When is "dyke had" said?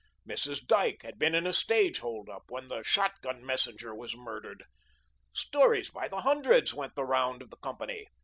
0.65-1.19